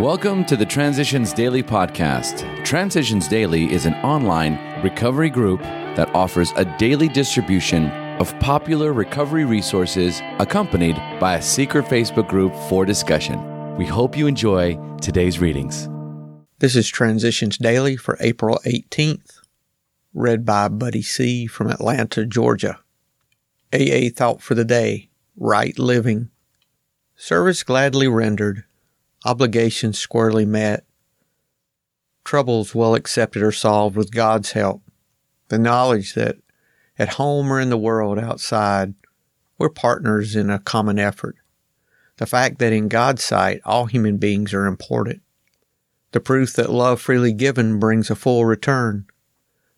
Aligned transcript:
Welcome 0.00 0.44
to 0.46 0.56
the 0.56 0.66
Transitions 0.66 1.32
Daily 1.32 1.62
podcast. 1.62 2.64
Transitions 2.64 3.28
Daily 3.28 3.72
is 3.72 3.86
an 3.86 3.94
online 3.96 4.58
recovery 4.82 5.30
group 5.30 5.60
that 5.60 6.12
offers 6.16 6.52
a 6.56 6.64
daily 6.78 7.08
distribution 7.08 7.90
of 8.18 8.36
popular 8.40 8.92
recovery 8.92 9.44
resources 9.44 10.20
accompanied 10.40 10.96
by 11.20 11.36
a 11.36 11.42
secret 11.42 11.84
Facebook 11.84 12.28
group 12.28 12.52
for 12.68 12.84
discussion. 12.84 13.76
We 13.76 13.86
hope 13.86 14.16
you 14.16 14.26
enjoy 14.26 14.76
today's 15.00 15.38
readings. 15.38 15.88
This 16.58 16.74
is 16.74 16.88
Transitions 16.88 17.56
Daily 17.56 17.96
for 17.96 18.18
April 18.18 18.60
18th, 18.66 19.38
read 20.12 20.44
by 20.44 20.66
Buddy 20.66 21.02
C. 21.02 21.46
from 21.46 21.70
Atlanta, 21.70 22.26
Georgia. 22.26 22.80
AA 23.72 24.08
Thought 24.12 24.42
for 24.42 24.56
the 24.56 24.64
Day 24.64 25.08
Right 25.36 25.78
Living. 25.78 26.30
Service 27.14 27.62
gladly 27.62 28.08
rendered 28.08 28.64
obligations 29.24 29.98
squarely 29.98 30.44
met, 30.44 30.84
troubles 32.24 32.74
well 32.74 32.94
accepted 32.94 33.42
or 33.42 33.52
solved 33.52 33.96
with 33.96 34.14
God's 34.14 34.52
help, 34.52 34.82
the 35.48 35.58
knowledge 35.58 36.14
that 36.14 36.36
at 36.98 37.14
home 37.14 37.52
or 37.52 37.60
in 37.60 37.70
the 37.70 37.78
world 37.78 38.18
outside, 38.18 38.94
we're 39.58 39.68
partners 39.68 40.36
in 40.36 40.50
a 40.50 40.58
common 40.58 40.98
effort, 40.98 41.36
the 42.16 42.26
fact 42.26 42.58
that 42.58 42.72
in 42.72 42.88
God's 42.88 43.22
sight 43.22 43.60
all 43.64 43.86
human 43.86 44.18
beings 44.18 44.52
are 44.52 44.66
important, 44.66 45.22
the 46.12 46.20
proof 46.20 46.52
that 46.54 46.70
love 46.70 47.00
freely 47.00 47.32
given 47.32 47.78
brings 47.78 48.10
a 48.10 48.14
full 48.14 48.44
return, 48.44 49.06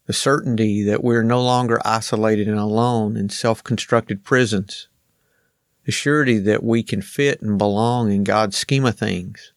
the 0.06 0.12
certainty 0.12 0.82
that 0.82 1.02
we're 1.02 1.22
no 1.22 1.42
longer 1.42 1.80
isolated 1.84 2.46
and 2.46 2.58
alone 2.58 3.16
in 3.16 3.28
self 3.28 3.62
constructed 3.62 4.24
prisons 4.24 4.88
the 5.86 5.92
surety 5.92 6.38
that 6.40 6.64
we 6.64 6.82
can 6.82 7.00
fit 7.00 7.40
and 7.40 7.56
belong 7.56 8.10
in 8.10 8.24
God's 8.24 8.58
scheme 8.58 8.84
of 8.84 8.98
things. 8.98 9.52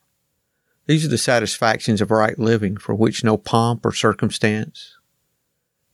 These 0.85 1.03
are 1.03 1.09
the 1.09 1.17
satisfactions 1.17 2.01
of 2.01 2.11
right 2.11 2.37
living 2.37 2.77
for 2.77 2.93
which 2.93 3.23
no 3.23 3.35
pomp 3.35 3.83
or 3.83 3.91
circumstance, 3.91 4.95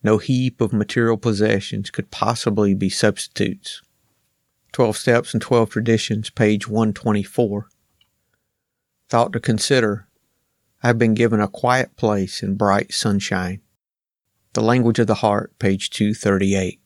no 0.04 0.18
heap 0.18 0.60
of 0.60 0.74
material 0.74 1.16
possessions 1.16 1.90
could 1.90 2.12
possibly 2.12 2.74
be 2.74 2.90
substitutes. 2.90 3.82
12 4.74 4.98
Steps 4.98 5.34
and 5.34 5.42
12 5.42 5.70
Traditions, 5.70 6.30
page 6.30 6.68
124. 6.68 7.70
Thought 9.08 9.32
to 9.32 9.40
consider 9.40 10.10
I 10.84 10.88
have 10.88 11.00
been 11.00 11.14
given 11.14 11.40
a 11.40 11.48
quiet 11.48 11.96
place 11.96 12.44
in 12.44 12.56
bright 12.56 12.94
sunshine. 12.94 13.62
The 14.52 14.62
Language 14.62 15.00
of 15.00 15.08
the 15.08 15.16
Heart, 15.16 15.58
page 15.60 15.90
238. 15.92 16.82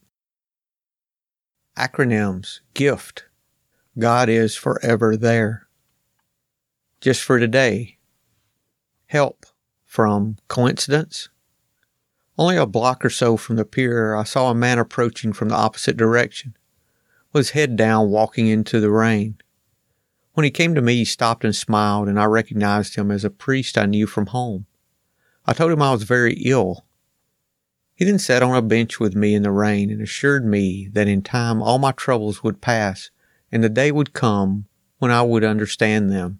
Acronyms 1.75 2.59
Gift 2.75 3.23
God 3.99 4.29
is 4.29 4.55
forever 4.55 5.17
there. 5.17 5.67
Just 7.01 7.21
for 7.21 7.39
today, 7.39 7.97
help 9.07 9.45
from 9.85 10.37
coincidence. 10.47 11.29
Only 12.37 12.55
a 12.55 12.65
block 12.65 13.03
or 13.03 13.09
so 13.09 13.35
from 13.35 13.57
the 13.57 13.65
pier, 13.65 14.15
I 14.15 14.23
saw 14.23 14.49
a 14.49 14.55
man 14.55 14.79
approaching 14.79 15.33
from 15.33 15.49
the 15.49 15.55
opposite 15.55 15.97
direction, 15.97 16.55
with 17.33 17.47
his 17.47 17.49
head 17.51 17.75
down, 17.75 18.09
walking 18.09 18.47
into 18.47 18.79
the 18.79 18.89
rain. 18.89 19.37
When 20.33 20.45
he 20.45 20.51
came 20.51 20.73
to 20.75 20.81
me, 20.81 20.95
he 20.95 21.05
stopped 21.05 21.43
and 21.43 21.55
smiled, 21.55 22.07
and 22.07 22.19
I 22.19 22.25
recognized 22.25 22.95
him 22.95 23.11
as 23.11 23.25
a 23.25 23.29
priest 23.29 23.77
I 23.77 23.85
knew 23.85 24.07
from 24.07 24.27
home. 24.27 24.65
I 25.45 25.53
told 25.53 25.71
him 25.71 25.81
I 25.81 25.91
was 25.91 26.03
very 26.03 26.33
ill. 26.45 26.85
He 27.95 28.05
then 28.05 28.19
sat 28.19 28.41
on 28.41 28.55
a 28.55 28.61
bench 28.61 29.01
with 29.01 29.15
me 29.15 29.35
in 29.35 29.43
the 29.43 29.51
rain 29.51 29.89
and 29.89 30.01
assured 30.01 30.45
me 30.45 30.87
that 30.93 31.09
in 31.09 31.21
time 31.21 31.61
all 31.61 31.79
my 31.79 31.91
troubles 31.91 32.41
would 32.41 32.61
pass 32.61 33.11
and 33.51 33.63
the 33.63 33.69
day 33.69 33.91
would 33.91 34.13
come 34.13 34.65
when 34.99 35.11
I 35.11 35.21
would 35.21 35.43
understand 35.43 36.11
them. 36.11 36.39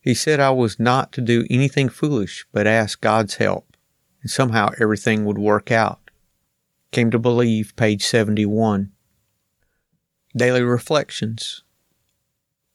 He 0.00 0.14
said 0.14 0.40
I 0.40 0.50
was 0.50 0.78
not 0.78 1.12
to 1.12 1.20
do 1.20 1.46
anything 1.50 1.88
foolish, 1.88 2.46
but 2.52 2.66
ask 2.66 3.00
God's 3.00 3.34
help, 3.34 3.76
and 4.22 4.30
somehow 4.30 4.70
everything 4.80 5.24
would 5.24 5.38
work 5.38 5.70
out. 5.70 6.10
Came 6.92 7.10
to 7.10 7.18
believe, 7.18 7.74
page 7.76 8.04
71. 8.04 8.92
Daily 10.36 10.62
Reflections 10.62 11.62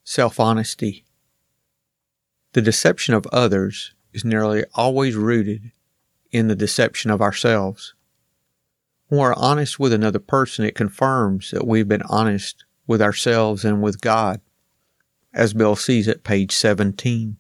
Self 0.03 0.39
Honesty. 0.39 1.05
The 2.51 2.61
deception 2.61 3.13
of 3.13 3.25
others 3.27 3.93
is 4.11 4.23
nearly 4.23 4.65
always 4.75 5.15
rooted 5.15 5.71
in 6.31 6.47
the 6.47 6.55
deception 6.55 7.09
of 7.09 7.21
ourselves. 7.21 7.95
When 9.07 9.19
we're 9.19 9.33
honest 9.35 9.79
with 9.79 9.93
another 9.93 10.19
person, 10.19 10.65
it 10.65 10.75
confirms 10.75 11.51
that 11.51 11.65
we've 11.65 11.87
been 11.87 12.03
honest 12.03 12.65
with 12.87 13.01
ourselves 13.01 13.63
and 13.63 13.81
with 13.81 14.01
God, 14.01 14.41
as 15.33 15.53
Bill 15.53 15.75
sees 15.75 16.07
it, 16.07 16.23
page 16.23 16.51
17. 16.51 17.37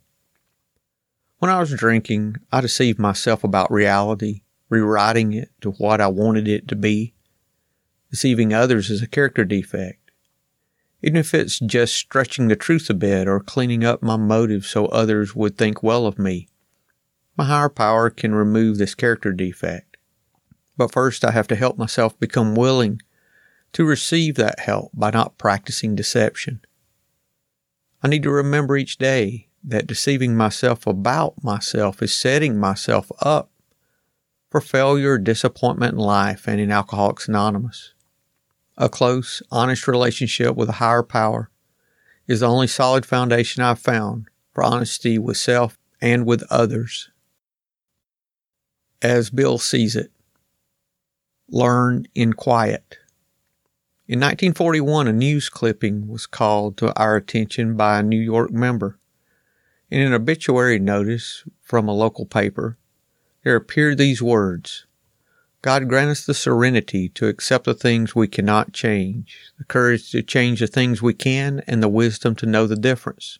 When 1.39 1.51
I 1.51 1.59
was 1.59 1.73
drinking, 1.73 2.37
I 2.51 2.61
deceived 2.61 2.99
myself 2.99 3.43
about 3.43 3.71
reality, 3.71 4.41
rewriting 4.69 5.33
it 5.33 5.49
to 5.61 5.71
what 5.71 6.01
I 6.01 6.07
wanted 6.07 6.47
it 6.47 6.67
to 6.69 6.75
be. 6.75 7.13
Deceiving 8.09 8.53
others 8.53 8.89
is 8.89 9.01
a 9.01 9.07
character 9.07 9.43
defect. 9.43 10.11
Even 11.01 11.17
if 11.17 11.33
it's 11.33 11.59
just 11.59 11.95
stretching 11.95 12.47
the 12.47 12.55
truth 12.55 12.89
a 12.89 12.93
bit 12.93 13.27
or 13.27 13.41
cleaning 13.41 13.83
up 13.83 14.01
my 14.01 14.15
motives 14.15 14.69
so 14.69 14.85
others 14.85 15.35
would 15.35 15.57
think 15.57 15.83
well 15.83 16.05
of 16.05 16.17
me, 16.17 16.47
my 17.35 17.43
higher 17.43 17.69
power 17.69 18.09
can 18.09 18.33
remove 18.33 18.77
this 18.77 18.95
character 18.95 19.33
defect. 19.33 19.97
But 20.77 20.91
first, 20.91 21.25
I 21.25 21.31
have 21.31 21.47
to 21.49 21.55
help 21.55 21.77
myself 21.77 22.17
become 22.19 22.55
willing 22.55 23.01
to 23.73 23.85
receive 23.85 24.35
that 24.35 24.59
help 24.59 24.91
by 24.93 25.09
not 25.09 25.37
practicing 25.37 25.95
deception. 25.95 26.61
I 28.01 28.07
need 28.07 28.23
to 28.23 28.31
remember 28.31 28.77
each 28.77 28.97
day 28.97 29.47
that 29.63 29.87
deceiving 29.87 30.35
myself 30.35 30.85
about 30.85 31.43
myself 31.43 32.01
is 32.01 32.15
setting 32.15 32.59
myself 32.59 33.11
up 33.21 33.49
for 34.49 34.61
failure, 34.61 35.17
disappointment 35.17 35.93
in 35.93 35.99
life, 35.99 36.47
and 36.47 36.59
in 36.59 36.71
Alcoholics 36.71 37.27
Anonymous. 37.27 37.93
A 38.77 38.89
close, 38.89 39.41
honest 39.49 39.87
relationship 39.87 40.55
with 40.55 40.69
a 40.69 40.73
higher 40.73 41.03
power 41.03 41.49
is 42.27 42.41
the 42.41 42.47
only 42.47 42.67
solid 42.67 43.05
foundation 43.05 43.63
I've 43.63 43.79
found 43.79 44.27
for 44.53 44.63
honesty 44.63 45.17
with 45.17 45.37
self 45.37 45.77
and 46.01 46.25
with 46.25 46.43
others. 46.49 47.09
As 49.01 49.29
Bill 49.29 49.57
sees 49.57 49.95
it, 49.95 50.11
learn 51.49 52.05
in 52.13 52.33
quiet. 52.33 52.97
In 54.05 54.19
1941, 54.19 55.07
a 55.07 55.13
news 55.13 55.47
clipping 55.47 56.09
was 56.09 56.25
called 56.25 56.75
to 56.75 56.93
our 56.99 57.15
attention 57.15 57.77
by 57.77 57.99
a 57.99 58.03
New 58.03 58.19
York 58.19 58.51
member. 58.51 58.99
In 59.89 60.01
an 60.01 60.11
obituary 60.11 60.77
notice 60.77 61.45
from 61.61 61.87
a 61.87 61.93
local 61.93 62.25
paper, 62.25 62.77
there 63.45 63.55
appeared 63.55 63.97
these 63.97 64.21
words 64.21 64.85
God 65.61 65.87
grant 65.87 66.09
us 66.09 66.25
the 66.25 66.33
serenity 66.33 67.07
to 67.09 67.29
accept 67.29 67.63
the 67.63 67.73
things 67.73 68.13
we 68.13 68.27
cannot 68.27 68.73
change, 68.73 69.53
the 69.57 69.63
courage 69.63 70.11
to 70.11 70.21
change 70.21 70.59
the 70.59 70.67
things 70.67 71.01
we 71.01 71.13
can, 71.13 71.63
and 71.65 71.81
the 71.81 71.87
wisdom 71.87 72.35
to 72.35 72.45
know 72.45 72.67
the 72.67 72.75
difference. 72.75 73.39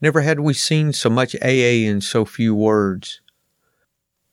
Never 0.00 0.22
had 0.22 0.40
we 0.40 0.54
seen 0.54 0.94
so 0.94 1.10
much 1.10 1.36
AA 1.42 1.84
in 1.84 2.00
so 2.00 2.24
few 2.24 2.54
words. 2.54 3.20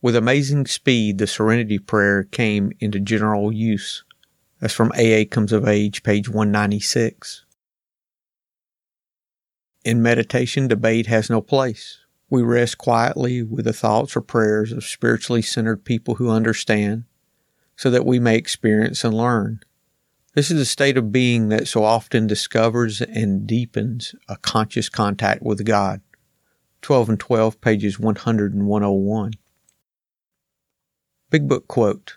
With 0.00 0.16
amazing 0.16 0.64
speed, 0.64 1.18
the 1.18 1.26
Serenity 1.26 1.78
Prayer 1.78 2.24
came 2.24 2.72
into 2.80 2.98
general 2.98 3.52
use. 3.52 4.02
That's 4.60 4.72
from 4.72 4.92
AA 4.92 5.24
Comes 5.30 5.52
of 5.52 5.68
Age, 5.68 6.02
page 6.02 6.28
196. 6.28 7.44
In 9.84 10.02
meditation, 10.02 10.66
debate 10.66 11.06
has 11.06 11.28
no 11.28 11.42
place. 11.42 11.98
We 12.30 12.42
rest 12.42 12.78
quietly 12.78 13.42
with 13.42 13.66
the 13.66 13.72
thoughts 13.72 14.16
or 14.16 14.22
prayers 14.22 14.72
of 14.72 14.84
spiritually 14.84 15.42
centered 15.42 15.84
people 15.84 16.14
who 16.16 16.30
understand, 16.30 17.04
so 17.76 17.90
that 17.90 18.06
we 18.06 18.18
may 18.18 18.36
experience 18.36 19.04
and 19.04 19.14
learn. 19.14 19.60
This 20.34 20.50
is 20.50 20.60
a 20.60 20.66
state 20.66 20.96
of 20.96 21.12
being 21.12 21.50
that 21.50 21.68
so 21.68 21.84
often 21.84 22.26
discovers 22.26 23.00
and 23.00 23.46
deepens 23.46 24.14
a 24.28 24.36
conscious 24.36 24.88
contact 24.88 25.42
with 25.42 25.64
God. 25.64 26.00
12 26.82 27.10
and 27.10 27.20
12, 27.20 27.60
pages 27.60 27.98
100 27.98 28.54
and 28.54 28.66
101. 28.66 29.32
Big 31.30 31.46
Book 31.46 31.68
Quote 31.68 32.16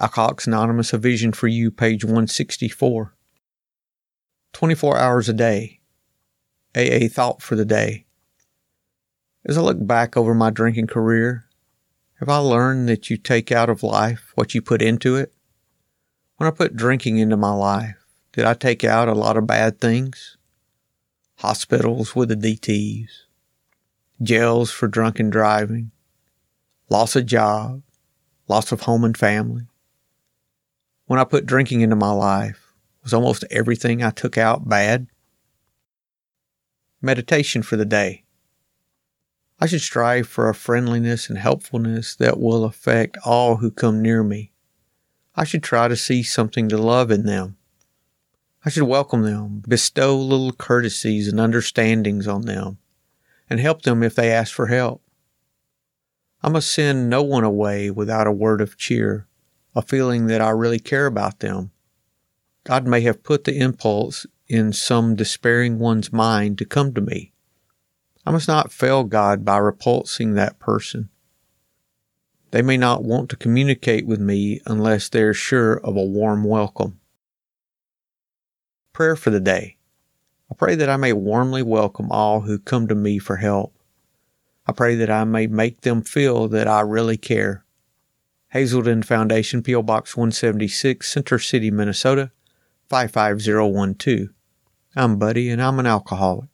Alcoholics 0.00 0.46
Anonymous, 0.46 0.94
A 0.94 0.98
Vision 0.98 1.30
for 1.30 1.46
You, 1.46 1.70
page 1.70 2.06
164. 2.06 3.14
24 4.54 4.96
hours 4.96 5.28
a 5.28 5.34
day. 5.34 5.80
AA 6.74 7.06
Thought 7.06 7.42
for 7.42 7.54
the 7.54 7.66
Day. 7.66 8.06
As 9.44 9.58
I 9.58 9.60
look 9.60 9.86
back 9.86 10.16
over 10.16 10.34
my 10.34 10.48
drinking 10.48 10.86
career, 10.86 11.44
have 12.18 12.30
I 12.30 12.38
learned 12.38 12.88
that 12.88 13.10
you 13.10 13.18
take 13.18 13.52
out 13.52 13.68
of 13.68 13.82
life 13.82 14.32
what 14.36 14.54
you 14.54 14.62
put 14.62 14.80
into 14.80 15.16
it? 15.16 15.34
When 16.38 16.46
I 16.46 16.50
put 16.50 16.76
drinking 16.76 17.18
into 17.18 17.36
my 17.36 17.52
life, 17.52 17.96
did 18.32 18.46
I 18.46 18.54
take 18.54 18.84
out 18.84 19.08
a 19.08 19.12
lot 19.12 19.36
of 19.36 19.46
bad 19.46 19.82
things? 19.82 20.38
Hospitals 21.40 22.16
with 22.16 22.30
the 22.30 22.36
DTs, 22.36 23.08
jails 24.22 24.70
for 24.70 24.88
drunken 24.88 25.28
driving, 25.28 25.90
loss 26.88 27.16
of 27.16 27.26
job, 27.26 27.82
loss 28.48 28.72
of 28.72 28.82
home 28.82 29.04
and 29.04 29.16
family. 29.16 29.66
When 31.10 31.18
I 31.18 31.24
put 31.24 31.44
drinking 31.44 31.80
into 31.80 31.96
my 31.96 32.12
life, 32.12 32.72
was 33.02 33.12
almost 33.12 33.44
everything 33.50 34.00
I 34.00 34.10
took 34.10 34.38
out 34.38 34.68
bad? 34.68 35.08
Meditation 37.02 37.64
for 37.64 37.74
the 37.74 37.84
day. 37.84 38.22
I 39.58 39.66
should 39.66 39.80
strive 39.80 40.28
for 40.28 40.48
a 40.48 40.54
friendliness 40.54 41.28
and 41.28 41.36
helpfulness 41.36 42.14
that 42.14 42.38
will 42.38 42.62
affect 42.62 43.18
all 43.24 43.56
who 43.56 43.72
come 43.72 44.00
near 44.00 44.22
me. 44.22 44.52
I 45.34 45.42
should 45.42 45.64
try 45.64 45.88
to 45.88 45.96
see 45.96 46.22
something 46.22 46.68
to 46.68 46.78
love 46.78 47.10
in 47.10 47.26
them. 47.26 47.56
I 48.64 48.70
should 48.70 48.84
welcome 48.84 49.22
them, 49.22 49.64
bestow 49.66 50.16
little 50.16 50.52
courtesies 50.52 51.26
and 51.26 51.40
understandings 51.40 52.28
on 52.28 52.42
them, 52.42 52.78
and 53.50 53.58
help 53.58 53.82
them 53.82 54.04
if 54.04 54.14
they 54.14 54.30
ask 54.30 54.54
for 54.54 54.68
help. 54.68 55.02
I 56.40 56.50
must 56.50 56.70
send 56.70 57.10
no 57.10 57.24
one 57.24 57.42
away 57.42 57.90
without 57.90 58.28
a 58.28 58.32
word 58.32 58.60
of 58.60 58.78
cheer, 58.78 59.26
a 59.74 59.82
feeling 59.82 60.26
that 60.26 60.40
I 60.40 60.50
really 60.50 60.78
care 60.78 61.06
about 61.06 61.40
them. 61.40 61.70
God 62.64 62.86
may 62.86 63.00
have 63.02 63.22
put 63.22 63.44
the 63.44 63.58
impulse 63.58 64.26
in 64.48 64.72
some 64.72 65.14
despairing 65.14 65.78
one's 65.78 66.12
mind 66.12 66.58
to 66.58 66.64
come 66.64 66.92
to 66.94 67.00
me. 67.00 67.32
I 68.26 68.32
must 68.32 68.48
not 68.48 68.72
fail 68.72 69.04
God 69.04 69.44
by 69.44 69.58
repulsing 69.58 70.34
that 70.34 70.58
person. 70.58 71.08
They 72.50 72.62
may 72.62 72.76
not 72.76 73.04
want 73.04 73.30
to 73.30 73.36
communicate 73.36 74.06
with 74.06 74.20
me 74.20 74.60
unless 74.66 75.08
they're 75.08 75.32
sure 75.32 75.74
of 75.74 75.96
a 75.96 76.02
warm 76.02 76.44
welcome. 76.44 76.98
Prayer 78.92 79.14
for 79.14 79.30
the 79.30 79.40
day. 79.40 79.76
I 80.50 80.54
pray 80.56 80.74
that 80.74 80.90
I 80.90 80.96
may 80.96 81.12
warmly 81.12 81.62
welcome 81.62 82.10
all 82.10 82.40
who 82.40 82.58
come 82.58 82.88
to 82.88 82.94
me 82.94 83.18
for 83.18 83.36
help. 83.36 83.72
I 84.66 84.72
pray 84.72 84.96
that 84.96 85.10
I 85.10 85.24
may 85.24 85.46
make 85.46 85.82
them 85.82 86.02
feel 86.02 86.48
that 86.48 86.66
I 86.66 86.80
really 86.80 87.16
care. 87.16 87.64
Hazelden 88.50 89.04
Foundation, 89.04 89.62
P.O. 89.62 89.82
Box 89.82 90.16
176, 90.16 91.08
Center 91.08 91.38
City, 91.38 91.70
Minnesota 91.70 92.32
55012. 92.88 94.30
I'm 94.96 95.18
Buddy 95.18 95.50
and 95.50 95.62
I'm 95.62 95.78
an 95.78 95.86
alcoholic. 95.86 96.48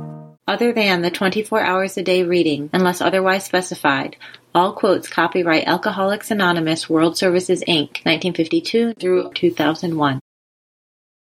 Other 0.47 0.73
than 0.73 1.03
the 1.03 1.11
24 1.11 1.61
hours 1.61 1.99
a 1.99 2.03
day 2.03 2.23
reading, 2.23 2.71
unless 2.73 3.03
otherwise 3.03 3.45
specified, 3.45 4.17
all 4.55 4.73
quotes 4.73 5.09
copyright 5.09 5.67
Alcoholics 5.67 6.31
Anonymous 6.31 6.89
World 6.89 7.17
Services 7.17 7.63
Inc., 7.69 8.05
1952 8.05 8.95
through 8.95 9.33
2001. 9.35 10.21